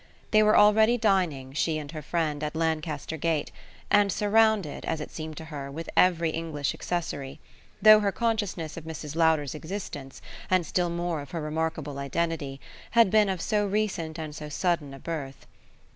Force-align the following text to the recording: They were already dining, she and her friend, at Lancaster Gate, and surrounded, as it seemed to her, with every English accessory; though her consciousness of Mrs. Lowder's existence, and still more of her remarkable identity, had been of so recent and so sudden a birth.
They 0.31 0.41
were 0.41 0.57
already 0.57 0.97
dining, 0.97 1.53
she 1.53 1.77
and 1.77 1.91
her 1.91 2.01
friend, 2.01 2.43
at 2.43 2.55
Lancaster 2.55 3.17
Gate, 3.17 3.51
and 3.91 4.11
surrounded, 4.11 4.83
as 4.85 4.99
it 4.99 5.11
seemed 5.11 5.37
to 5.37 5.45
her, 5.53 5.69
with 5.69 5.91
every 5.95 6.31
English 6.31 6.73
accessory; 6.73 7.39
though 7.83 7.99
her 7.99 8.11
consciousness 8.11 8.77
of 8.77 8.83
Mrs. 8.83 9.15
Lowder's 9.15 9.53
existence, 9.53 10.19
and 10.49 10.65
still 10.65 10.89
more 10.89 11.21
of 11.21 11.29
her 11.29 11.41
remarkable 11.41 11.99
identity, 11.99 12.59
had 12.97 13.11
been 13.11 13.29
of 13.29 13.41
so 13.43 13.67
recent 13.67 14.17
and 14.17 14.35
so 14.35 14.49
sudden 14.49 14.95
a 14.95 14.99
birth. 14.99 15.45